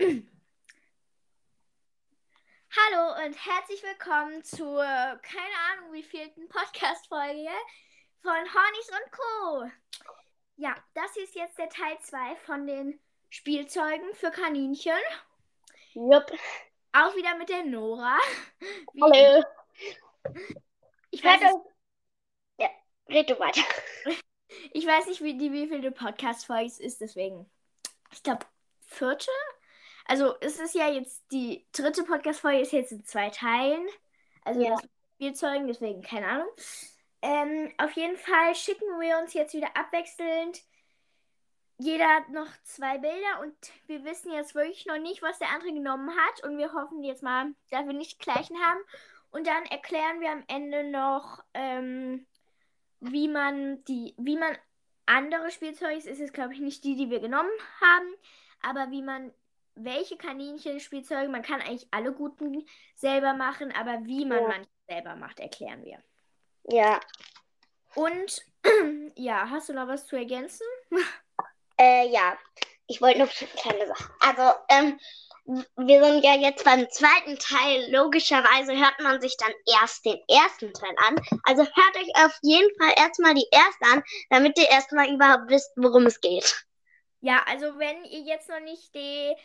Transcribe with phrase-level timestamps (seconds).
[0.00, 0.14] Hallo
[3.26, 7.48] und herzlich willkommen zur, keine Ahnung, wievielten Podcast-Folge
[8.22, 9.70] von Hornys und Co.
[10.56, 14.92] Ja, das ist jetzt der Teil 2 von den Spielzeugen für Kaninchen.
[15.94, 16.30] Jupp.
[16.92, 18.18] Auch wieder mit der Nora.
[18.92, 19.44] Wie- Hallo.
[21.10, 21.54] Ich weiß, nicht,
[22.58, 22.68] Ja,
[23.08, 23.62] red du weiter.
[24.72, 27.50] ich weiß nicht, wie die wievielte Podcast-Folge es ist, deswegen.
[28.12, 28.46] Ich glaube,
[28.86, 29.30] vierte?
[30.08, 33.86] Also, es ist ja jetzt die dritte Podcast-Folge, ist jetzt in zwei Teilen.
[34.42, 34.70] Also, Ja.
[34.70, 36.48] das Spielzeugen, deswegen keine Ahnung.
[37.22, 40.62] Ähm, auf jeden Fall schicken wir uns jetzt wieder abwechselnd.
[41.76, 43.54] Jeder hat noch zwei Bilder und
[43.86, 46.42] wir wissen jetzt wirklich noch nicht, was der andere genommen hat.
[46.42, 48.80] Und wir hoffen jetzt mal, dass wir nicht die gleichen haben.
[49.30, 52.26] Und dann erklären wir am Ende noch, ähm,
[53.00, 54.56] wie man die, wie man
[55.06, 57.50] andere Spielzeuge, es ist jetzt glaube ich nicht die, die wir genommen
[57.80, 58.14] haben,
[58.62, 59.32] aber wie man
[59.84, 64.48] welche Kaninchen-Spielzeuge, man kann eigentlich alle guten selber machen, aber wie man Ja.
[64.48, 65.98] manche selber macht, erklären wir.
[66.70, 67.00] Ja.
[67.94, 68.42] Und
[69.16, 70.66] ja, hast du noch was zu ergänzen?
[71.80, 72.36] Äh, ja.
[72.88, 74.10] Ich wollte noch eine kleine Sache.
[74.18, 74.98] Also, ähm,
[75.76, 77.88] wir sind ja jetzt beim zweiten Teil.
[77.92, 81.16] Logischerweise hört man sich dann erst den ersten Teil an.
[81.44, 85.70] Also hört euch auf jeden Fall erstmal die erste an, damit ihr erstmal überhaupt wisst,
[85.76, 86.66] worum es geht.
[87.20, 89.36] Ja, also wenn ihr jetzt noch nicht die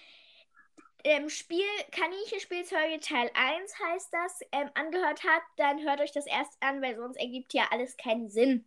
[1.04, 6.62] ähm, Spiel Kaninchen-Spielzeuge Teil 1 heißt das, ähm, angehört habt, dann hört euch das erst
[6.62, 8.66] an, weil sonst ergibt ja alles keinen Sinn.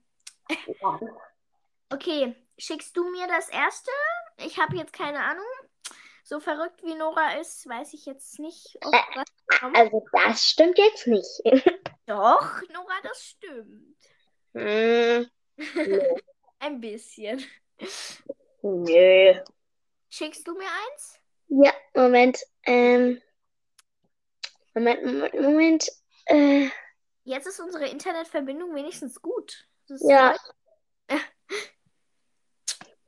[1.91, 3.91] Okay, schickst du mir das erste?
[4.39, 5.45] Ich habe jetzt keine Ahnung.
[6.25, 8.77] So verrückt wie Nora ist, weiß ich jetzt nicht.
[8.84, 9.25] Ob Äh.
[9.75, 11.41] Also, das stimmt jetzt nicht.
[12.07, 13.97] Doch, Nora, das stimmt.
[14.55, 15.31] hm,
[16.59, 17.45] Ein bisschen.
[18.62, 19.34] nö.
[20.11, 21.20] Schickst du mir eins?
[21.48, 22.39] Ja, Moment.
[22.64, 23.20] Ähm,
[24.75, 25.89] Moment, Moment, Moment.
[26.27, 26.69] Äh,
[27.25, 29.67] Jetzt ist unsere Internetverbindung wenigstens gut.
[30.01, 30.36] Ja.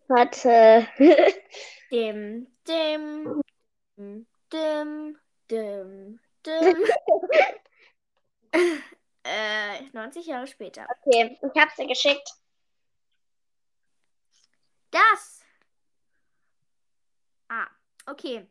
[0.08, 0.88] warte.
[1.90, 3.42] Dim, dim,
[3.96, 5.18] dim, dim,
[5.48, 6.76] dim, dim.
[9.24, 10.86] äh, 90 Jahre später.
[11.06, 12.28] Okay, ich hab's dir geschickt.
[14.90, 15.42] Das.
[17.48, 17.68] Ah,
[18.10, 18.46] okay.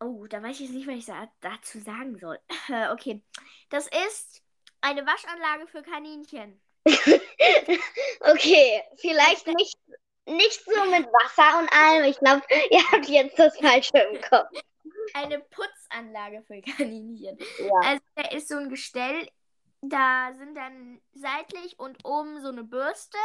[0.00, 2.38] Oh, da weiß ich jetzt nicht, was ich dazu sagen soll.
[2.92, 3.22] Okay.
[3.70, 4.42] Das ist
[4.80, 6.60] eine Waschanlage für Kaninchen.
[8.20, 9.78] okay, vielleicht nicht,
[10.26, 12.04] nicht so mit Wasser und allem.
[12.04, 14.50] Ich glaube, ihr habt jetzt das Falsche im Kopf.
[15.14, 17.38] Eine Putzanlage für Kaninchen.
[17.58, 17.72] Ja.
[17.84, 19.28] Also da ist so ein Gestell,
[19.80, 23.18] da sind dann seitlich und oben so eine Bürste.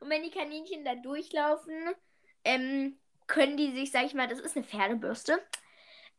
[0.00, 1.94] Und wenn die Kaninchen da durchlaufen,
[2.44, 5.40] ähm, können die sich, sag ich mal, das ist eine Pferdebürste,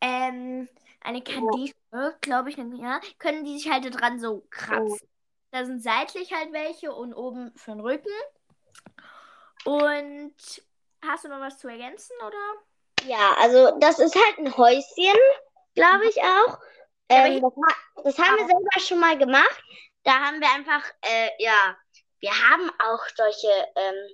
[0.01, 0.67] ähm,
[1.01, 1.73] eine Kadische,
[2.21, 5.07] glaube ich, ja, können die sich halt dran so kratzen.
[5.51, 8.09] Da sind seitlich halt welche und oben für den Rücken.
[9.63, 10.35] Und
[11.03, 12.37] hast du noch was zu ergänzen, oder?
[13.07, 15.19] ja, also das ist halt ein Häuschen,
[15.75, 16.59] glaube ich auch.
[17.09, 17.53] Ja, Ähm, das,
[18.03, 19.63] das haben wir selber schon mal gemacht.
[20.03, 21.77] Da haben wir einfach, äh, ja,
[22.19, 24.09] wir haben auch solche, ähm,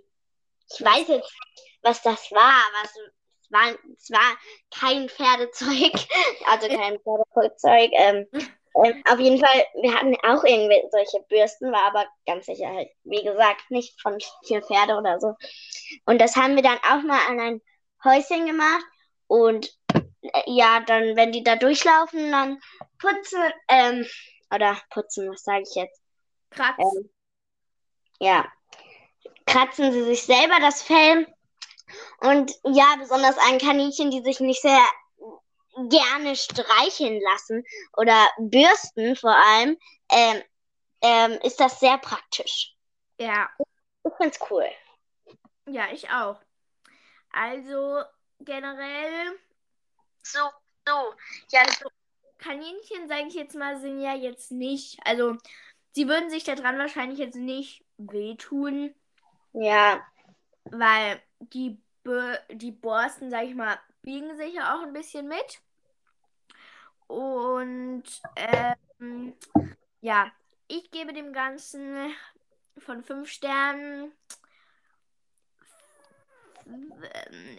[0.73, 4.37] ich weiß jetzt nicht, was das war, was es war, es war
[4.73, 5.93] kein Pferdezeug,
[6.45, 7.91] also kein Pferdezeug.
[7.93, 8.27] Ähm,
[8.75, 12.89] ähm, auf jeden Fall, wir hatten auch irgendwie solche Bürsten, war aber ganz sicher halt,
[13.03, 15.35] wie gesagt, nicht von für Pferde oder so.
[16.05, 17.61] Und das haben wir dann auch mal an ein
[18.03, 18.85] Häuschen gemacht
[19.27, 22.59] und äh, ja, dann, wenn die da durchlaufen, dann
[22.97, 24.05] putzen, ähm,
[24.53, 26.01] oder putzen, was sage ich jetzt?
[26.49, 26.77] Kratz.
[26.79, 27.09] Ähm,
[28.19, 28.45] ja,
[29.45, 31.27] kratzen sie sich selber das Fell.
[32.19, 34.84] Und ja, besonders an Kaninchen, die sich nicht sehr
[35.90, 37.63] gerne streicheln lassen
[37.97, 39.78] oder bürsten vor allem,
[40.12, 40.44] ähm,
[41.02, 42.75] ähm, ist das sehr praktisch.
[43.19, 43.50] Ja.
[44.03, 44.68] Ich find's cool.
[45.68, 46.40] Ja, ich auch.
[47.31, 48.03] Also
[48.40, 49.40] generell,
[50.23, 50.40] So,
[50.87, 51.14] so.
[51.52, 51.90] Ja, also
[52.37, 55.37] Kaninchen, sage ich jetzt mal, sind ja jetzt nicht, also
[55.91, 58.94] sie würden sich daran wahrscheinlich jetzt nicht wehtun,
[59.53, 60.05] ja,
[60.66, 65.61] weil die, Bö- die Borsten, sage ich mal, biegen sich ja auch ein bisschen mit.
[67.08, 68.03] Und
[68.35, 69.35] ähm,
[69.99, 70.32] ja,
[70.67, 72.14] ich gebe dem Ganzen
[72.78, 74.14] von fünf Sternen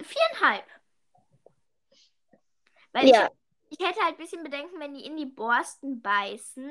[0.02, 0.64] viereinhalb.
[2.93, 3.31] Weil ja,
[3.69, 6.70] ich, ich hätte halt ein bisschen Bedenken, wenn die in die Borsten beißen.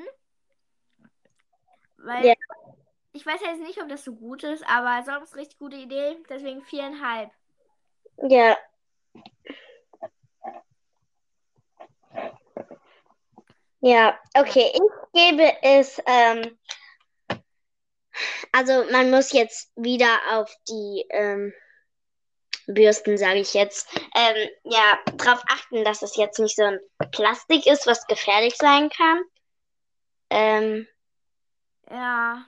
[1.98, 2.34] Weil Ja.
[3.14, 6.18] Ich weiß jetzt nicht, ob das so gut ist, aber sonst richtig gute Idee.
[6.30, 7.30] Deswegen viereinhalb.
[8.30, 8.58] Ja.
[13.82, 14.72] Ja, okay.
[14.74, 16.02] Ich gebe es.
[16.06, 16.58] Ähm,
[18.52, 21.54] also man muss jetzt wieder auf die ähm,
[22.68, 26.80] Bürsten, sage ich jetzt, ähm, ja, darauf achten, dass es jetzt nicht so ein
[27.12, 29.22] Plastik ist, was gefährlich sein kann.
[30.30, 30.88] Ähm,
[31.90, 32.46] ja.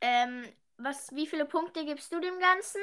[0.00, 2.80] Ähm, was, wie viele Punkte gibst du dem Ganzen?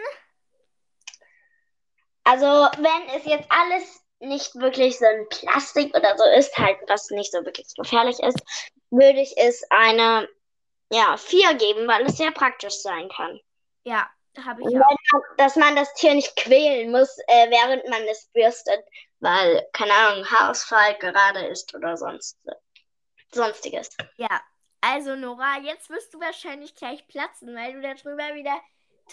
[2.28, 2.46] also
[2.78, 7.32] wenn es jetzt alles nicht wirklich so ein Plastik oder so ist, halt was nicht
[7.32, 8.40] so wirklich gefährlich ist,
[8.90, 10.28] würde ich es eine,
[10.92, 13.40] ja, 4 geben, weil es sehr praktisch sein kann.
[13.84, 14.10] Ja,
[14.44, 15.22] habe ich auch.
[15.38, 18.84] dass man das Tier nicht quälen muss, äh, während man es bürstet,
[19.20, 22.38] weil, keine Ahnung, Haarausfall gerade ist oder sonst,
[23.32, 23.90] sonstiges.
[24.18, 24.42] Ja,
[24.82, 28.60] also Nora, jetzt wirst du wahrscheinlich gleich platzen, weil du darüber wieder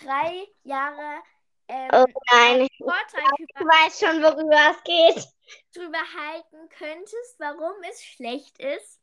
[0.02, 1.22] drei Jahre
[1.68, 5.28] ähm, Oh nein, einen ich Vortrag über, weiß schon, worüber es geht.
[5.74, 9.00] drüber halten könntest, warum es schlecht ist.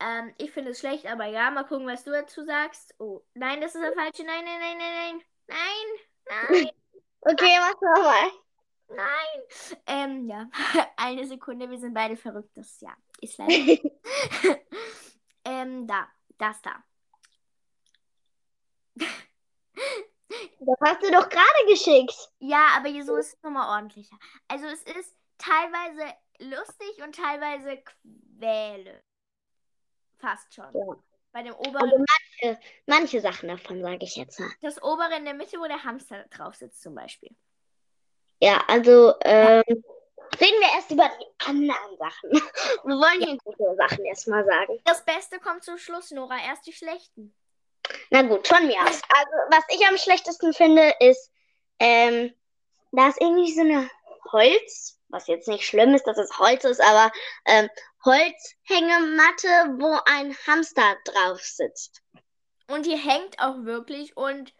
[0.00, 2.94] Ähm, ich finde es schlecht, aber ja, mal gucken, was du dazu sagst.
[2.98, 4.24] Oh, nein, das ist der falsche.
[4.24, 6.00] Nein, nein, nein, nein, nein.
[6.28, 6.70] Nein, nein,
[7.20, 8.30] Okay, mach nochmal.
[8.88, 9.42] nein.
[9.86, 10.48] Ähm, ja,
[10.96, 12.50] eine Sekunde, wir sind beide verrückt.
[12.56, 13.78] Das ja, ist leider.
[15.46, 16.08] ähm, da,
[16.38, 16.82] das da.
[20.58, 22.16] Das hast du doch gerade geschickt.
[22.40, 24.16] Ja, aber hier so ist es nochmal ordentlicher.
[24.48, 27.82] Also es ist teilweise lustig und teilweise
[28.38, 29.02] quäle.
[30.18, 30.64] Fast schon.
[30.74, 30.96] Ja.
[31.32, 32.04] Bei dem Also oberen,
[32.40, 34.50] manche, manche Sachen davon sage ich jetzt mal.
[34.62, 37.30] das obere in der Mitte, wo der Hamster drauf sitzt zum Beispiel.
[38.40, 39.62] Ja, also ähm,
[40.40, 42.30] reden wir erst über die anderen Sachen.
[42.84, 44.80] Wir wollen hier gute Sachen erstmal sagen.
[44.84, 46.36] Das Beste kommt zum Schluss, Nora.
[46.44, 47.34] Erst die schlechten.
[48.10, 49.00] Na gut, von mir aus.
[49.08, 51.30] Also, was ich am schlechtesten finde, ist,
[51.78, 52.34] ähm,
[52.92, 53.90] da ist irgendwie so eine
[54.32, 57.12] Holz, was jetzt nicht schlimm ist, dass es Holz ist, aber
[57.44, 57.68] ähm,
[58.04, 62.02] Holzhängematte, wo ein Hamster drauf sitzt.
[62.68, 64.52] Und die hängt auch wirklich und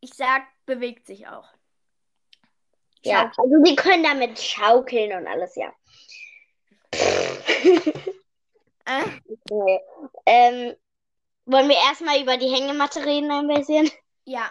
[0.00, 1.48] ich sag, bewegt sich auch.
[3.04, 5.72] Ja, also die können damit schaukeln und alles, ja.
[8.84, 9.04] Äh,
[9.50, 9.80] Nee.
[10.26, 10.76] Ähm,
[11.46, 13.90] wollen wir erstmal über die Hängematte reden ein bisschen?
[14.24, 14.50] ja.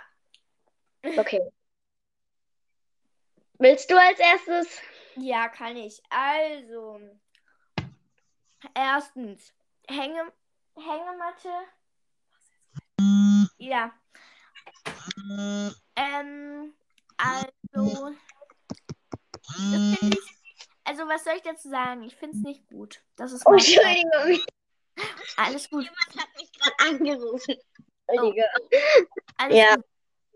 [1.03, 1.41] Okay.
[3.59, 4.81] Willst du als erstes?
[5.15, 6.01] Ja, kann ich.
[6.09, 6.99] Also,
[8.73, 9.53] erstens,
[9.87, 10.31] Hänge,
[10.75, 11.49] Hängematte.
[13.57, 13.91] Ja.
[15.95, 16.73] Ähm,
[17.17, 18.11] also,
[19.57, 20.17] ich,
[20.83, 22.03] also was soll ich dazu sagen?
[22.03, 23.01] Ich finde es nicht gut.
[23.15, 24.45] Das ist Oh, mein Entschuldigung,
[25.37, 25.83] Alles gut.
[25.83, 27.55] jemand hat mich gerade angerufen.
[28.07, 28.45] Entschuldige.
[29.37, 29.75] Alles Ja.
[29.75, 29.85] gut.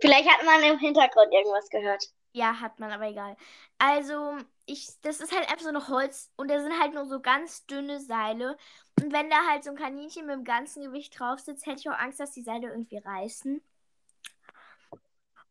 [0.01, 2.03] Vielleicht hat man im Hintergrund irgendwas gehört.
[2.33, 3.37] Ja, hat man, aber egal.
[3.77, 4.35] Also,
[4.65, 7.65] ich, das ist halt einfach so noch Holz und da sind halt nur so ganz
[7.65, 8.57] dünne Seile.
[9.01, 11.89] Und wenn da halt so ein Kaninchen mit dem ganzen Gewicht drauf sitzt, hätte ich
[11.89, 13.61] auch Angst, dass die Seile irgendwie reißen.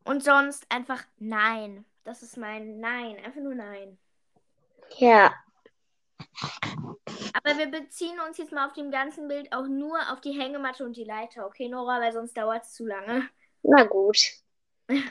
[0.05, 1.87] Und sonst einfach nein.
[2.05, 3.17] Das ist mein Nein.
[3.25, 3.99] Einfach nur Nein.
[4.99, 5.35] Ja.
[7.33, 10.85] Aber wir beziehen uns jetzt mal auf dem ganzen Bild auch nur auf die Hängematte
[10.85, 11.47] und die Leiter.
[11.47, 13.29] Okay, Nora, weil sonst dauert es zu lange.
[13.63, 14.19] Na gut.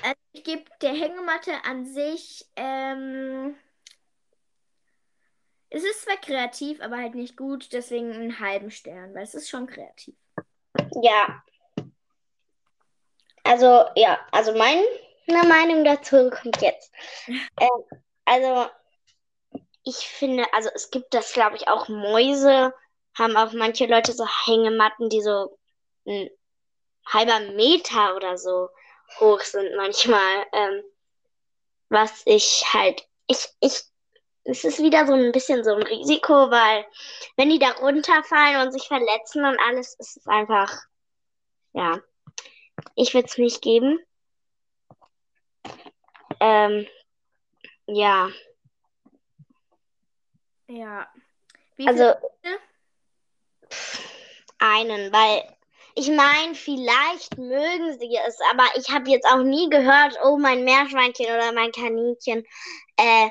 [0.00, 3.56] Also ich gebe der Hängematte an sich, ähm,
[5.70, 9.48] es ist zwar kreativ, aber halt nicht gut, deswegen einen halben Stern, weil es ist
[9.48, 10.14] schon kreativ.
[11.02, 11.42] Ja.
[13.48, 14.84] Also, ja, also meine
[15.48, 16.92] Meinung dazu kommt jetzt.
[17.60, 18.70] Ähm, also,
[19.84, 22.74] ich finde, also es gibt das, glaube ich, auch Mäuse,
[23.16, 25.58] haben auch manche Leute so Hängematten, die so
[26.06, 26.28] ein
[27.06, 28.68] halber Meter oder so
[29.18, 30.44] hoch sind manchmal.
[30.52, 30.82] Ähm,
[31.88, 33.82] was ich halt, ich, ich,
[34.44, 36.84] es ist wieder so ein bisschen so ein Risiko, weil
[37.36, 40.70] wenn die da runterfallen und sich verletzen und alles, ist es einfach,
[41.72, 41.98] ja,
[42.94, 43.98] ich würde es nicht geben.
[46.40, 46.86] Ähm,
[47.86, 48.30] ja,
[50.68, 51.08] Ja.
[51.76, 52.12] Wie also
[54.58, 55.42] einen, weil
[55.94, 60.64] ich meine, vielleicht mögen sie es, aber ich habe jetzt auch nie gehört, oh, mein
[60.64, 62.44] Meerschweinchen oder mein Kaninchen,
[62.96, 63.28] äh,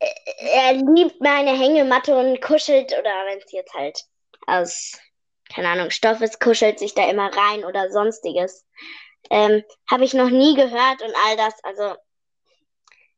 [0.00, 4.04] äh, er liebt meine Hängematte und kuschelt, oder wenn es jetzt halt
[4.46, 4.98] aus,
[5.52, 8.66] keine Ahnung, Stoff ist, kuschelt sich da immer rein oder sonstiges.
[9.30, 11.54] Ähm, habe ich noch nie gehört und all das.
[11.62, 11.96] Also,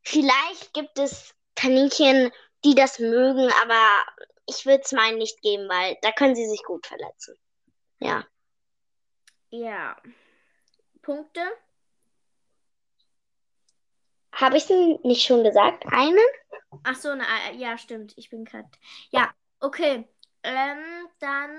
[0.02, 2.32] vielleicht gibt es Kaninchen,
[2.64, 4.04] die das mögen, aber
[4.46, 7.36] ich würde es meinen nicht geben, weil da können sie sich gut verletzen.
[8.00, 8.26] Ja.
[9.50, 9.96] Ja.
[11.02, 11.40] Punkte?
[14.32, 15.84] Habe ich es nicht schon gesagt?
[15.86, 16.18] Einen?
[16.82, 18.14] Ach so, na, äh, ja, stimmt.
[18.16, 18.68] Ich bin gerade.
[19.10, 20.08] Ja, okay.
[20.42, 21.50] Ähm, dann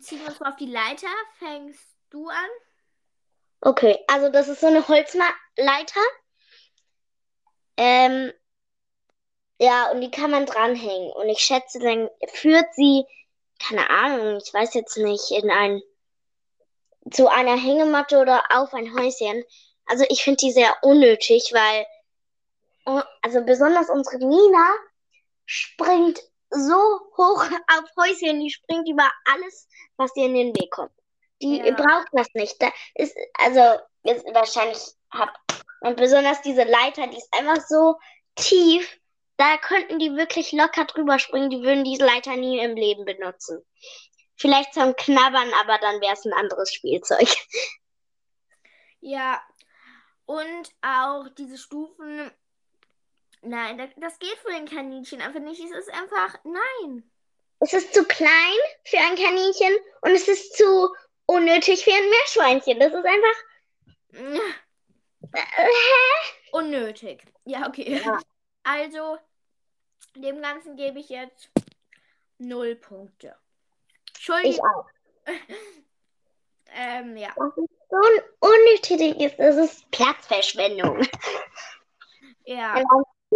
[0.00, 1.08] wir uns mal auf die Leiter.
[1.38, 2.48] Fängst du an?
[3.60, 6.00] Okay, also das ist so eine Holzleiter.
[7.76, 8.32] Ähm,
[9.58, 11.12] ja, und die kann man dranhängen.
[11.12, 13.04] Und ich schätze, dann führt sie,
[13.58, 15.82] keine Ahnung, ich weiß jetzt nicht, in ein,
[17.10, 19.42] zu einer Hängematte oder auf ein Häuschen.
[19.86, 21.86] Also ich finde die sehr unnötig, weil,
[22.84, 24.74] oh, also besonders unsere Nina
[25.46, 26.74] springt so
[27.16, 30.92] hoch auf Häuschen, die springt über alles, was ihr in den Weg kommt.
[31.42, 31.74] Die Ja.
[31.74, 32.60] braucht das nicht.
[32.60, 34.78] Da ist, also, ist wahrscheinlich
[35.10, 35.38] hab,
[35.80, 37.96] und besonders diese Leiter, die ist einfach so
[38.36, 38.98] tief,
[39.36, 43.62] da könnten die wirklich locker drüber springen, die würden diese Leiter nie im Leben benutzen.
[44.36, 47.28] Vielleicht zum Knabbern, aber dann wäre es ein anderes Spielzeug.
[49.00, 49.40] Ja.
[50.24, 52.32] Und auch diese Stufen.
[53.46, 55.62] Nein, das, das geht für den Kaninchen einfach nicht.
[55.62, 56.38] Es ist einfach.
[56.44, 57.08] Nein.
[57.60, 60.94] Es ist zu klein für ein Kaninchen und es ist zu
[61.26, 62.80] unnötig für ein Meerschweinchen.
[62.80, 64.36] Das ist einfach.
[65.32, 66.32] Äh, hä?
[66.52, 67.22] Unnötig.
[67.44, 68.00] Ja, okay.
[68.04, 68.18] Ja.
[68.64, 69.18] Also,
[70.16, 71.50] dem Ganzen gebe ich jetzt
[72.38, 73.36] null Punkte.
[74.06, 74.66] Ich Entschuldigung.
[74.66, 74.86] auch.
[76.78, 77.28] Ähm, ja.
[77.36, 81.00] Das ist so ein unnötiges, das ist Platzverschwendung.
[82.44, 82.74] Ja.
[82.74, 82.84] Ein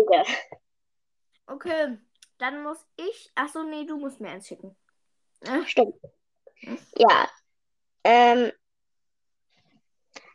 [0.07, 0.25] Anzüge.
[1.47, 1.99] Okay.
[2.39, 3.31] Dann muss ich.
[3.35, 4.77] Achso, nee, du musst mir eins schicken.
[5.41, 5.95] Äh, Stimmt.
[6.97, 7.29] Ja.
[8.05, 8.53] Ähm,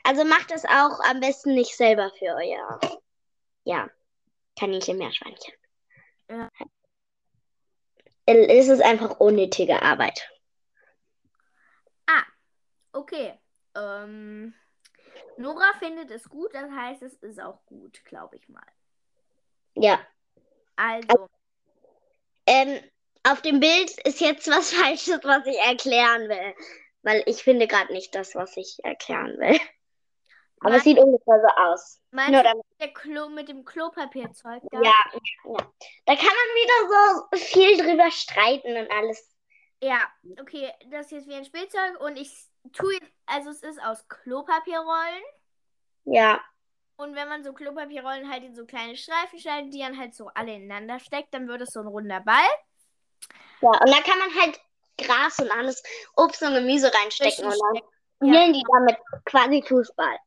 [0.03, 2.79] also macht das auch am besten nicht selber für euer,
[3.63, 3.89] ja,
[4.57, 5.53] Kaninchen, Meerschweinchen.
[6.29, 6.49] Ja.
[8.27, 10.27] Es ist einfach unnötige Arbeit.
[12.95, 13.37] Okay.
[13.75, 14.53] Ähm,
[15.37, 18.65] Nora findet es gut, das heißt, es ist auch gut, glaube ich mal.
[19.75, 19.99] Ja.
[20.77, 21.29] Also,
[22.47, 22.79] Ähm,
[23.23, 26.55] auf dem Bild ist jetzt was Falsches, was ich erklären will.
[27.03, 29.59] Weil ich finde gerade nicht das, was ich erklären will.
[30.59, 32.01] Aber es sieht ungefähr so aus.
[32.11, 34.81] meinst Nur du damit, der Klo mit dem Klopapierzeug da?
[34.81, 34.93] ja,
[35.45, 35.73] ja.
[36.05, 39.31] Da kann man wieder so viel drüber streiten und alles.
[39.81, 39.99] Ja,
[40.41, 42.31] okay, das ist jetzt wie ein Spielzeug und ich
[42.73, 45.23] tue jetzt, also es ist aus Klopapierrollen
[46.05, 46.41] Ja,
[46.97, 50.29] und wenn man so Klopapierrollen halt in so kleine Streifen schneidet, die dann halt so
[50.33, 52.47] alle ineinander steckt, dann wird es so ein runder Ball.
[53.61, 53.69] ja.
[53.69, 54.59] Und da kann man halt
[54.97, 55.83] Gras und alles
[56.15, 58.33] Obst und Gemüse reinstecken und dann Ja.
[58.35, 60.17] spielen die damit quasi Fußball.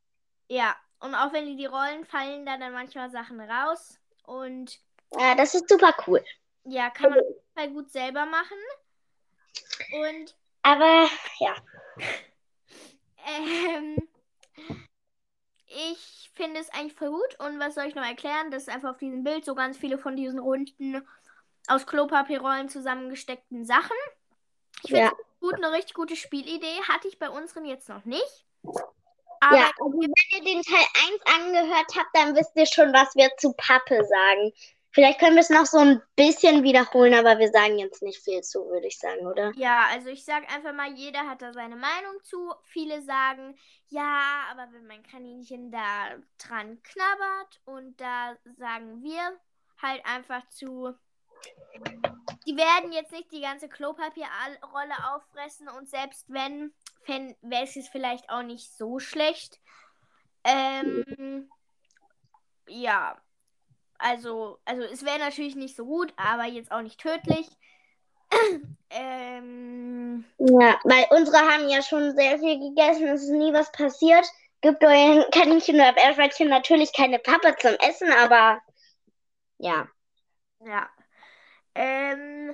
[0.47, 4.79] Ja, und auch wenn die die Rollen fallen, da dann manchmal Sachen raus und
[5.13, 6.23] Ja, das ist super cool.
[6.65, 7.19] ja, kann man
[7.57, 8.57] halt gut selber machen.
[9.91, 11.07] Und Aber
[11.39, 11.55] ja,
[13.25, 14.07] ähm,
[15.69, 17.39] ich finde es eigentlich voll gut.
[17.39, 18.51] Und was soll ich noch erklären?
[18.51, 21.05] Das ist einfach auf diesem Bild so ganz viele von diesen runden,
[21.67, 23.97] aus Klopapierrollen zusammengesteckten Sachen.
[24.83, 25.11] Ich finde ja.
[25.11, 26.81] es gut, eine richtig gute Spielidee.
[26.87, 28.45] Hatte ich bei unseren jetzt noch nicht.
[29.41, 30.85] Aber Ja, also wenn ihr den Teil
[31.25, 34.53] 1 angehört habt, dann wisst ihr schon, was wir zu Pappe sagen.
[34.91, 38.41] Vielleicht können wir es noch so ein bisschen wiederholen, aber wir sagen jetzt nicht viel
[38.41, 39.51] zu, würde ich sagen, oder?
[39.55, 42.51] Ja, also ich sag einfach mal, jeder hat da seine Meinung zu.
[42.63, 43.55] Viele sagen,
[43.89, 49.39] ja, aber wenn mein Kaninchen da dran knabbert und da sagen wir
[49.79, 50.95] halt einfach zu,
[52.47, 56.73] die werden jetzt nicht die ganze Klopapierrolle auffressen und selbst wenn,
[57.41, 59.59] wäre es vielleicht auch nicht so schlecht.
[60.43, 61.49] Ähm,
[62.67, 63.21] ja,
[63.99, 67.47] also, also es wäre natürlich nicht so gut, aber jetzt auch nicht tödlich.
[68.89, 74.25] ähm, Ja, weil unsere haben ja schon sehr viel gegessen, es ist nie was passiert.
[74.61, 78.61] Gibt euren Kaninchen oder Meerschweinchen natürlich keine Pappe zum Essen, aber
[79.57, 79.87] ja.
[80.65, 80.89] ja.
[81.75, 82.53] Ähm,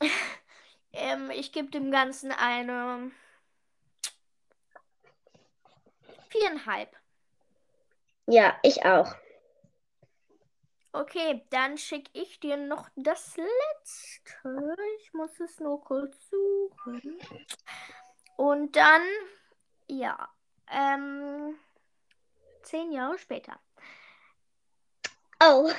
[0.92, 3.10] ähm, ich gebe dem Ganzen eine
[6.30, 6.94] viereinhalb.
[8.26, 9.14] Ja, ich auch.
[10.92, 14.74] Okay, dann schicke ich dir noch das letzte.
[15.00, 17.18] Ich muss es nur kurz suchen.
[18.36, 19.02] Und dann,
[19.86, 20.28] ja,
[20.68, 21.56] ähm,
[22.62, 23.60] zehn Jahre später.
[25.42, 25.70] Oh,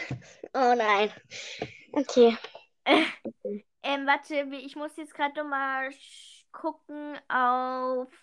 [0.53, 1.11] oh nein.
[1.93, 2.37] Okay.
[3.83, 8.13] Ähm, warte, ich muss jetzt gerade noch mal sch- gucken auf,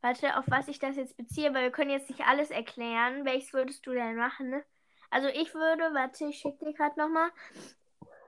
[0.00, 3.24] warte, auf was ich das jetzt beziehe, weil wir können jetzt nicht alles erklären.
[3.24, 4.62] Welches würdest du denn machen?
[5.12, 7.30] Also ich würde, warte, ich schicke dir gerade noch mal,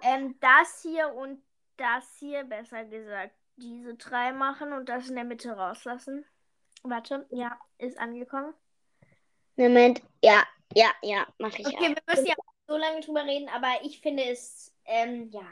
[0.03, 1.43] ähm, das hier und
[1.79, 6.27] das hier, besser gesagt, diese drei machen und das in der Mitte rauslassen.
[6.83, 8.53] Warte, ja, ist angekommen.
[9.57, 10.03] Moment.
[10.23, 11.81] Ja, ja, ja, mache ich Okay, auch.
[11.81, 12.35] wir müssen ja
[12.69, 15.47] so lange drüber reden, aber ich finde es, ähm, ja,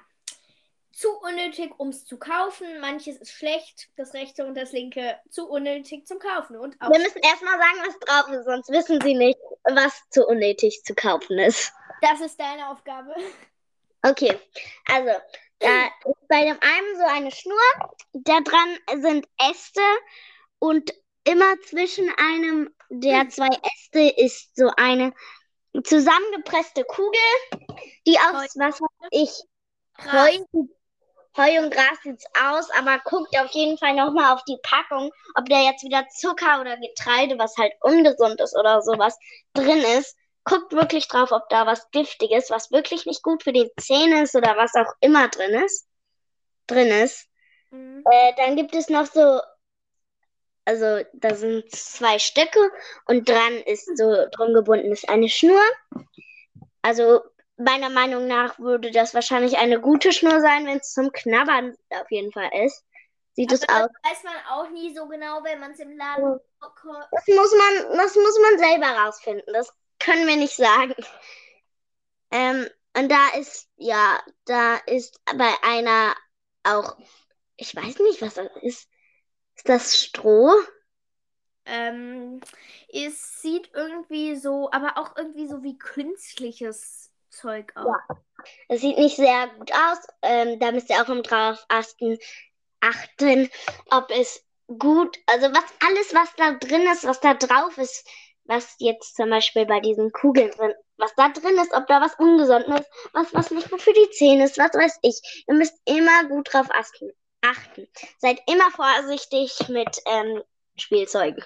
[0.93, 2.79] zu unnötig, um es zu kaufen.
[2.81, 6.57] Manches ist schlecht, das rechte und das linke zu unnötig zum Kaufen.
[6.57, 10.27] Und auch Wir müssen erstmal sagen, was drauf ist, sonst wissen sie nicht, was zu
[10.27, 11.73] unnötig zu kaufen ist.
[12.01, 13.15] das ist deine Aufgabe.
[14.03, 14.39] Okay,
[14.87, 15.13] also
[15.61, 17.61] da ist bei dem einen so eine Schnur,
[18.13, 19.81] da dran sind Äste
[20.59, 20.93] und
[21.25, 25.15] immer zwischen einem der zwei Äste ist so eine
[25.85, 27.21] zusammengepresste Kugel,
[28.07, 29.31] die aus, was weiß ich,
[30.05, 30.45] Heu,
[31.37, 35.49] Heu und Gras sieht's aus, aber guckt auf jeden Fall nochmal auf die Packung, ob
[35.49, 39.19] da jetzt wieder Zucker oder Getreide, was halt ungesund ist oder sowas,
[39.55, 40.17] drin ist.
[40.45, 44.35] Guckt wirklich drauf, ob da was Giftiges, was wirklich nicht gut für die Zähne ist
[44.35, 45.87] oder was auch immer drin ist.
[46.67, 47.29] Drin ist.
[47.71, 48.05] Mhm.
[48.11, 49.41] Äh, dann gibt es noch so,
[50.65, 52.71] also da sind zwei Stöcke
[53.07, 55.63] und dran ist so drum gebunden ist eine Schnur.
[56.83, 57.21] Also
[57.57, 62.11] meiner Meinung nach würde das wahrscheinlich eine gute Schnur sein, wenn es zum Knabbern auf
[62.11, 62.85] jeden Fall ist.
[63.35, 63.89] Sieht es aus.
[64.03, 67.07] das weiß man auch nie so genau, wenn man es im Laden bekommt.
[67.11, 69.55] Das muss man, das muss man selber rausfinden.
[69.55, 70.95] Das können wir nicht sagen.
[72.35, 72.67] Ähm,
[72.97, 76.15] und da ist, ja, da ist bei einer
[76.63, 76.97] auch,
[77.59, 78.89] ich weiß nicht, was das ist.
[79.55, 80.55] Ist das Stroh?
[81.67, 82.41] Ähm,
[82.89, 87.97] es sieht irgendwie so, aber auch irgendwie so wie künstliches Zeug aus.
[88.69, 89.99] Es sieht nicht sehr gut aus.
[90.23, 92.19] Ähm, da müsst ihr auch im drauf achten,
[92.81, 93.51] achten,
[93.91, 94.45] ob es
[94.79, 98.07] gut, also was alles, was da drin ist, was da drauf ist,
[98.45, 102.15] was jetzt zum Beispiel bei diesen Kugeln drin, was da drin ist, ob da was
[102.17, 105.45] Ungesundes ist, was, was nicht gut für die Zähne ist, was weiß ich.
[105.47, 107.11] Ihr müsst immer gut drauf achten.
[107.41, 107.89] achten.
[108.19, 110.43] Seid immer vorsichtig mit ähm,
[110.77, 111.45] Spielzeugen.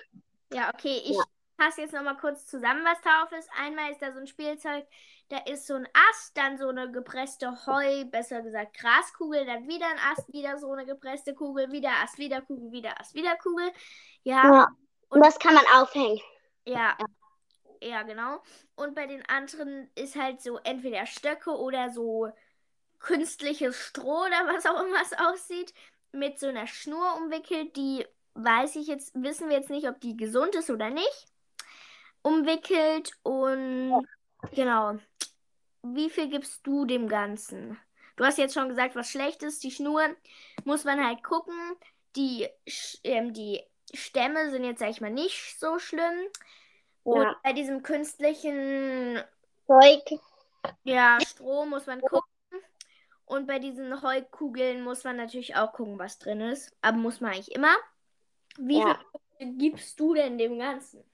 [0.52, 1.24] Ja, okay, ich Ja.
[1.56, 3.48] Fasse jetzt nochmal kurz zusammen, was drauf ist.
[3.58, 4.86] Einmal ist da so ein Spielzeug,
[5.28, 9.86] da ist so ein Ast, dann so eine gepresste Heu, besser gesagt Graskugel, dann wieder
[9.86, 13.70] ein Ast, wieder so eine gepresste Kugel, wieder Ast, wieder Kugel, wieder Ast, wieder Kugel.
[14.22, 14.68] Ja, Ja.
[15.08, 16.20] Und das kann man aufhängen.
[16.64, 16.96] ja,
[17.80, 18.42] ja, genau.
[18.74, 22.32] Und bei den anderen ist halt so entweder Stöcke oder so
[22.98, 25.72] künstliches Stroh oder was auch immer es aussieht,
[26.12, 30.16] mit so einer Schnur umwickelt, die weiß ich jetzt, wissen wir jetzt nicht, ob die
[30.16, 31.26] gesund ist oder nicht.
[32.26, 34.04] Umwickelt und
[34.52, 34.98] genau.
[35.82, 37.78] Wie viel gibst du dem Ganzen?
[38.16, 39.62] Du hast jetzt schon gesagt, was schlecht ist.
[39.62, 40.02] Die Schnur
[40.64, 41.54] muss man halt gucken.
[42.16, 42.48] Die,
[43.04, 43.62] ähm, die
[43.94, 46.26] Stämme sind jetzt, sag ich mal, nicht so schlimm.
[47.04, 47.36] Und Ja.
[47.44, 49.22] bei diesem künstlichen
[49.68, 50.20] Zeug.
[50.82, 52.28] ja, Stroh muss man gucken.
[53.24, 56.74] Und bei diesen Heukugeln muss man natürlich auch gucken, was drin ist.
[56.80, 57.74] Aber muss man eigentlich immer.
[58.58, 58.98] Wie Ja.
[59.38, 61.04] viel gibst du denn dem Ganzen?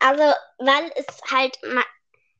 [0.00, 0.22] Also,
[0.58, 1.58] weil es halt,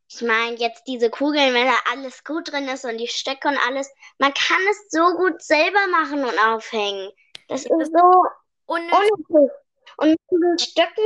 [0.09, 3.59] ich meine, jetzt diese Kugeln, wenn da alles gut drin ist und die Stöcke und
[3.66, 7.11] alles, man kann es so gut selber machen und aufhängen.
[7.49, 8.25] Das ist so
[8.66, 8.99] Unnötig.
[9.29, 9.51] unnötig.
[9.97, 11.05] Und mit diesen Stöcken,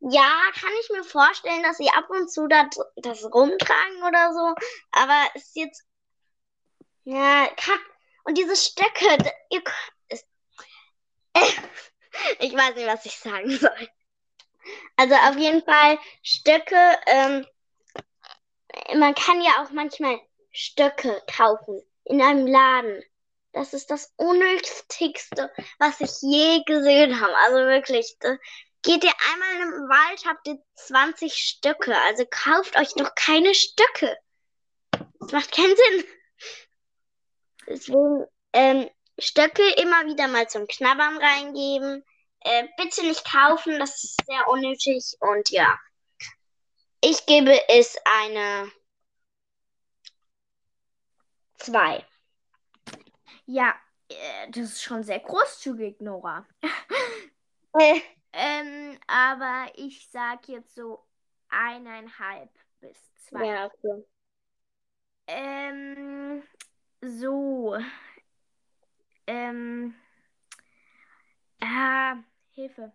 [0.00, 4.54] ja, kann ich mir vorstellen, dass sie ab und zu das, das rumtragen oder so,
[4.92, 5.84] aber es ist jetzt,
[7.04, 7.78] ja, kann,
[8.24, 9.18] und diese Stöcke,
[9.50, 9.62] ihr,
[10.08, 10.26] ist,
[12.38, 13.88] ich weiß nicht, was ich sagen soll.
[14.96, 17.46] Also auf jeden Fall Stöcke, ähm,
[18.98, 20.20] man kann ja auch manchmal
[20.52, 23.02] Stöcke kaufen in einem Laden.
[23.52, 27.36] Das ist das Unnötigste, was ich je gesehen habe.
[27.36, 28.16] Also wirklich,
[28.82, 31.96] geht ihr einmal in den Wald, habt ihr 20 Stöcke.
[32.06, 34.16] Also kauft euch doch keine Stöcke.
[34.92, 36.04] Das macht keinen Sinn.
[37.66, 42.04] Deswegen, ähm, Stöcke immer wieder mal zum Knabbern reingeben.
[42.40, 45.16] Äh, bitte nicht kaufen, das ist sehr unnötig.
[45.20, 45.78] Und ja,
[47.02, 48.70] ich gebe es eine
[51.58, 52.04] 2.
[53.46, 53.74] Ja,
[54.08, 56.46] äh, das ist schon sehr großzügig, Nora.
[57.78, 58.00] Äh,
[58.32, 61.04] Ähm, aber ich sag jetzt so
[61.48, 62.50] eineinhalb
[62.80, 63.44] bis zwei.
[63.44, 64.04] ja, okay.
[65.26, 66.42] Ähm,
[67.00, 67.76] so.
[69.26, 69.94] Ähm.
[71.60, 72.16] Ah,
[72.52, 72.92] Hilfe.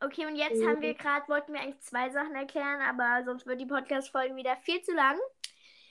[0.00, 3.60] Okay, und jetzt haben wir gerade, wollten wir eigentlich zwei Sachen erklären, aber sonst wird
[3.60, 5.18] die Podcast-Folge wieder viel zu lang.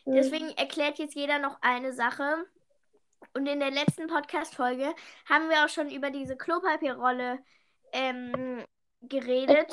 [0.05, 2.45] Deswegen erklärt jetzt jeder noch eine Sache.
[3.33, 4.93] Und in der letzten Podcast-Folge
[5.29, 7.39] haben wir auch schon über diese Klopapierrolle
[7.93, 8.63] ähm,
[9.01, 9.71] geredet.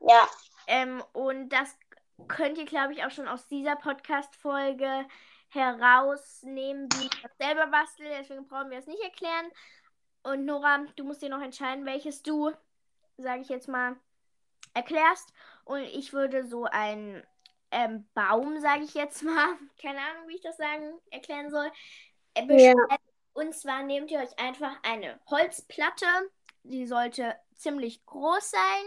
[0.00, 0.28] Ja,
[0.66, 1.76] Ähm, und das
[2.28, 5.06] könnt ihr, glaube ich, auch schon aus dieser Podcast-Folge
[5.50, 8.10] herausnehmen, wie man das selber bastelt.
[8.18, 9.46] Deswegen brauchen wir es nicht erklären.
[10.26, 12.50] Und Nora, du musst dir noch entscheiden, welches du,
[13.16, 13.94] sage ich jetzt mal,
[14.74, 15.32] erklärst.
[15.64, 17.24] Und ich würde so einen
[17.70, 21.70] ähm, Baum, sage ich jetzt mal, keine Ahnung, wie ich das sagen, erklären soll,
[22.34, 22.74] äh, Ja.
[23.34, 26.06] Und zwar nehmt ihr euch einfach eine Holzplatte,
[26.64, 28.84] die sollte ziemlich groß sein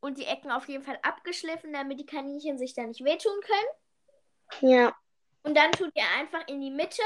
[0.00, 4.72] und die Ecken auf jeden Fall abgeschliffen, damit die Kaninchen sich da nicht wehtun können.
[4.72, 4.94] Ja.
[5.42, 7.02] Und dann tut ihr einfach in die Mitte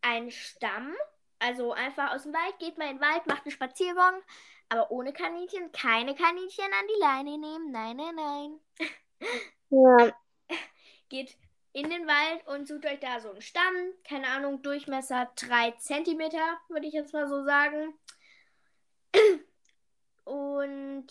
[0.00, 0.96] einen Stamm.
[1.40, 4.22] Also einfach aus dem Wald, geht mal in den Wald, macht einen Spaziergang,
[4.68, 7.72] aber ohne Kaninchen, keine Kaninchen an die Leine nehmen.
[7.72, 8.60] Nein, nein, nein.
[9.70, 10.12] Ja.
[11.08, 11.36] Geht
[11.72, 13.74] in den Wald und sucht euch da so einen Stamm,
[14.08, 16.18] keine Ahnung, Durchmesser 3 cm,
[16.68, 17.94] würde ich jetzt mal so sagen.
[20.24, 21.06] Und,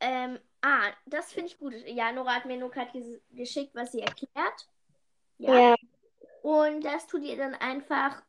[0.00, 1.74] ähm, ah, das finde ich gut.
[1.86, 4.68] Ja, Nora hat mir nur gerade ges- geschickt, was sie erklärt.
[5.38, 5.74] Ja.
[6.42, 8.22] Und das tut ihr dann einfach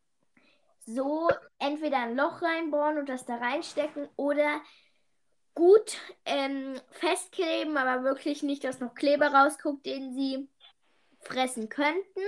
[0.88, 4.62] so entweder ein Loch reinbohren und das da reinstecken oder
[5.54, 10.50] gut ähm, festkleben, aber wirklich nicht, dass noch Kleber rausguckt, den sie
[11.19, 12.21] fressen könnten.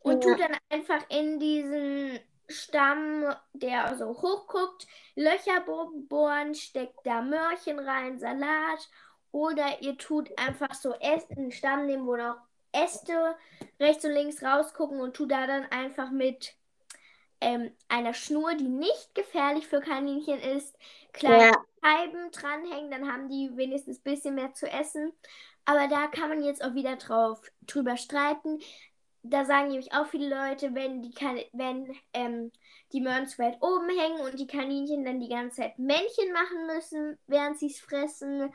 [0.00, 0.30] Und Ja.
[0.30, 4.86] tut dann einfach in diesen Stamm, der so hochguckt,
[5.16, 8.88] Löcher bo- bohren, steckt da Möhrchen rein, Salat.
[9.32, 12.36] Oder ihr tut einfach so einen Stamm nehmen, wo noch
[12.72, 13.36] Äste
[13.80, 16.54] rechts und links rausgucken und tut da dann einfach mit
[17.40, 20.76] ähm, einer Schnur, die nicht gefährlich für Kaninchen ist,
[21.12, 21.64] kleine Ja.
[21.84, 25.12] Scheiben dranhängen, dann haben die wenigstens ein bisschen mehr zu essen.
[25.64, 28.60] Aber da kann man jetzt auch wieder drauf drüber streiten.
[29.22, 32.52] Da sagen nämlich auch viele Leute, wenn die, kan wenn, ähm,
[32.92, 36.66] die Möhren zu weit oben hängen und die Kaninchen dann die ganze Zeit Männchen machen
[36.66, 38.52] müssen, während sie es fressen.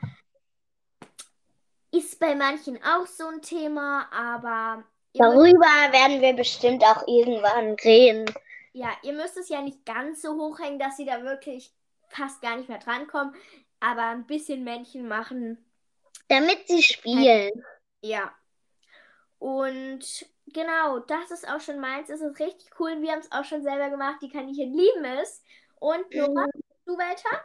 [1.90, 8.24] Ist bei manchen auch so ein Thema, aber Darüber werden wir bestimmt auch irgendwann reden.
[8.72, 11.72] Ja, ihr müsst es ja nicht ganz so hoch hängen, dass sie da wirklich
[12.08, 13.34] fast gar nicht mehr drankommen.
[13.80, 15.58] Aber ein bisschen Männchen machen
[16.28, 17.64] Damit sie spielen.
[18.00, 18.32] Ja.
[19.38, 22.08] Und genau, das ist auch schon meins.
[22.08, 23.00] Es ist richtig cool.
[23.02, 24.18] Wir haben es auch schon selber gemacht.
[24.22, 25.42] Die Kaninchen lieben es.
[25.80, 26.46] Und Nora,
[26.86, 27.44] du weiter?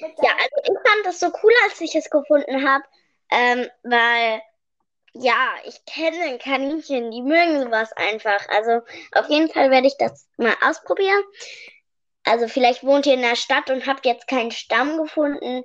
[0.00, 2.84] Ja, also ich fand das so cool, als ich es gefunden habe,
[3.30, 4.40] ähm, weil,
[5.14, 8.48] ja, ich kenne Kaninchen, die mögen sowas einfach.
[8.48, 8.80] Also
[9.12, 11.22] auf jeden Fall werde ich das mal ausprobieren.
[12.24, 15.64] Also vielleicht wohnt ihr in der Stadt und habt jetzt keinen Stamm gefunden.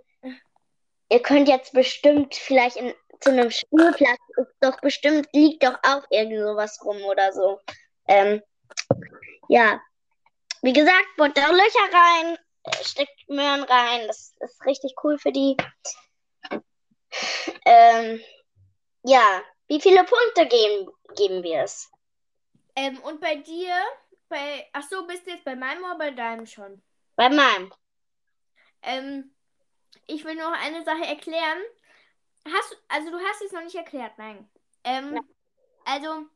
[1.09, 4.19] Ihr könnt jetzt bestimmt vielleicht in, zu einem Spielplatz,
[4.59, 7.59] doch bestimmt, liegt doch auch irgend sowas rum oder so.
[8.07, 8.41] Ähm,
[9.47, 9.79] ja,
[10.61, 12.37] wie gesagt, bohrt da Löcher rein,
[12.81, 14.07] steckt Möhren rein.
[14.07, 15.55] Das ist richtig cool für die.
[17.65, 18.19] Ähm,
[19.07, 21.89] ja, wie viele Punkte geben, geben wir es?
[22.75, 23.73] ähm, und bei dir,
[24.29, 26.81] bei, ach so, bist du jetzt bei meinem oder bei deinem schon?
[27.15, 27.71] Bei meinem.
[28.81, 29.31] Ähm,
[30.07, 31.59] ich will noch eine Sache erklären.
[32.45, 34.49] Hast, du- also du hast es noch nicht erklärt, nein.
[34.83, 35.21] Ähm, Ja.
[35.85, 36.27] also,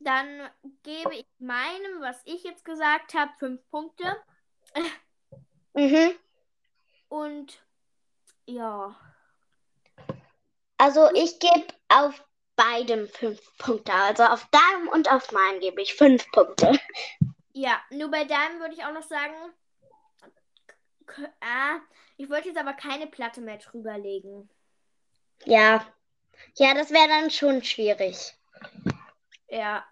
[0.00, 0.50] dann
[0.82, 4.04] gebe ich meinem, was ich jetzt gesagt habe, fünf Punkte.
[5.74, 6.14] Mhm.
[7.08, 7.64] Und
[8.46, 8.96] ja,
[10.78, 12.22] Also ich gebe auf
[12.56, 13.92] beidem fünf Punkte.
[13.92, 16.78] Also auf deinem und auf meinem gebe ich fünf Punkte.
[17.52, 19.34] ja, nur bei deinem würde ich auch noch sagen,
[21.40, 21.78] ah,
[22.16, 24.48] ich wollte jetzt aber keine Platte mehr drüber legen.
[25.44, 25.86] Ja.
[26.56, 28.34] Ja, das wäre dann schon schwierig.
[29.48, 29.84] Ja.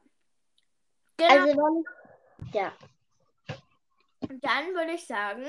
[1.17, 1.35] Genau.
[1.35, 1.85] Also dann,
[2.53, 2.73] ja.
[4.21, 5.47] Und dann würde ich sagen,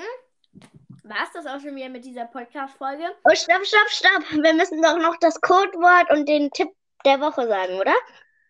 [1.03, 3.03] war es das auch schon wieder mit dieser Podcast-Folge.
[3.25, 4.31] Oh, stopp, stopp, stopp.
[4.31, 6.69] Wir müssen doch noch das Codewort und den Tipp
[7.05, 7.93] der Woche sagen, oder?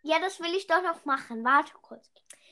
[0.03, 1.43] Ja, das will ich doch noch machen.
[1.43, 2.09] Warte kurz.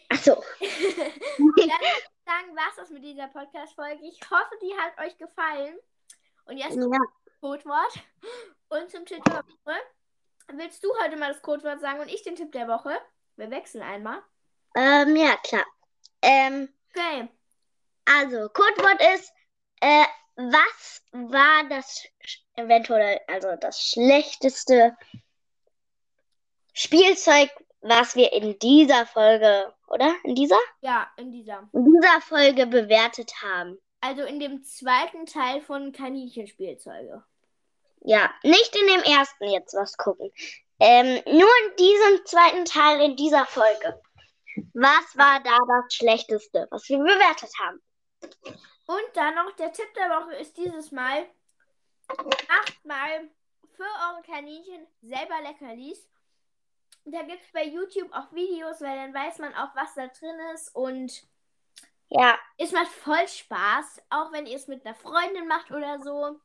[0.10, 0.34] Ach so.
[0.60, 4.04] Dann würde ich sagen, war es das mit dieser Podcast-Folge.
[4.04, 5.78] Ich hoffe, die hat euch gefallen.
[6.46, 6.98] Und jetzt Ja.
[7.40, 7.94] Codewort.
[8.70, 9.78] Und zum Tipp der Woche.
[10.54, 12.98] Willst du heute mal das Codewort sagen und ich den Tipp der Woche?
[13.38, 14.22] Wir wechseln einmal.
[14.76, 15.66] Ähm, ja, klar.
[16.22, 17.30] Ähm, Okay.
[18.06, 19.32] also, Codewort ist,
[19.82, 22.04] äh, was war das
[22.56, 24.96] eventuell, also das schlechteste
[26.74, 27.50] Spielzeug,
[27.82, 30.15] was wir in dieser Folge, oder?
[30.24, 30.60] In dieser?
[30.82, 31.67] Ja, in dieser.
[31.74, 33.78] In dieser Folge bewertet haben.
[34.00, 37.24] Also in dem zweiten Teil von Kaninchenspielzeuge.
[38.02, 40.32] Ja, nicht in dem ersten jetzt was gucken.
[40.80, 44.02] Ähm, nur in diesem zweiten Teil in dieser Folge.
[44.74, 47.80] Was war da das Schlechteste, was wir bewertet haben?
[48.88, 51.25] Und dann noch der Tipp der Woche ist dieses Mal,
[52.47, 53.29] macht mal
[53.75, 56.07] für eure Kaninchen selber Leckerlis.
[57.05, 60.39] Da gibt es bei YouTube auch Videos, weil dann weiß man auch, was da drin
[60.53, 60.75] ist.
[60.75, 61.23] Und
[62.10, 66.39] Ja, Es macht voll Spaß, auch wenn ihr es mit einer Freundin macht oder so.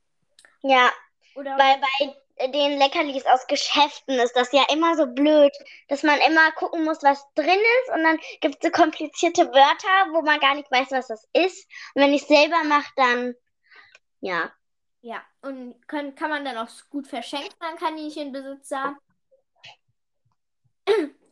[0.63, 0.91] ja.
[1.35, 5.53] Oder Weil bei den Leckerlis aus Geschäften ist das ja immer so blöd,
[5.89, 10.13] dass man immer gucken muss, was drin ist und dann gibt es so komplizierte Wörter,
[10.13, 11.67] wo man gar nicht weiß, was das ist.
[11.95, 13.35] Und wenn ich es selber mache, dann
[14.21, 14.53] ja.
[15.01, 18.97] ja, und können, kann man dann auch gut verschenken an Kaninchenbesitzer.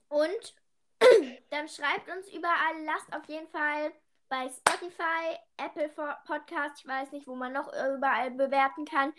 [0.09, 0.55] Und
[1.51, 3.93] dann schreibt uns überall, lasst auf jeden Fall
[4.29, 5.91] bei Spotify, Apple
[6.27, 9.13] Podcast, ich weiß nicht, wo man noch überall bewerten kann,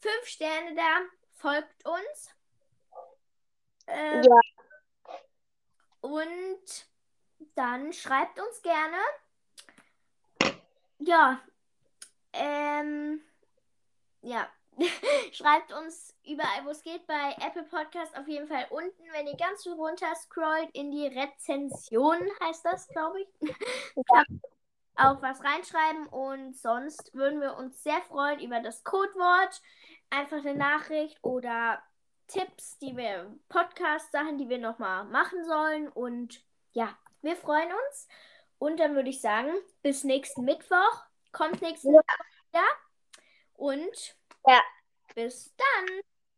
[0.00, 1.00] fünf Sterne da,
[1.38, 2.34] folgt uns.
[3.86, 4.40] Ähm, Ja.
[6.00, 6.88] Und
[7.54, 8.96] dann schreibt uns gerne.
[10.98, 11.40] Ja.
[12.32, 13.20] Ähm,
[14.22, 14.48] ja.
[15.32, 19.36] schreibt uns überall, wo es geht, bei Apple Podcast auf jeden Fall unten, wenn ihr
[19.36, 23.28] ganz runter scrollt, in die Rezension heißt das, glaube ich.
[24.12, 24.40] Kann
[24.98, 29.62] auch was reinschreiben und sonst würden wir uns sehr freuen über das Codewort.
[30.10, 31.82] Einfach eine Nachricht oder
[32.28, 35.88] Tipps, die wir, Podcast-Sachen, die wir nochmal machen sollen.
[35.88, 36.42] Und
[36.72, 38.08] ja, wir freuen uns.
[38.58, 39.50] Und dann würde ich sagen,
[39.82, 41.02] bis nächsten Mittwoch.
[41.32, 42.00] Kommt nächsten Ja.
[42.00, 42.66] Mittwoch wieder.
[43.54, 44.16] Und
[44.46, 44.60] Ja.
[45.14, 45.86] bis dann.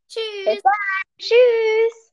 [0.09, 0.45] Tschüss.
[0.45, 1.19] Bis dann.
[1.19, 2.10] Tschüss.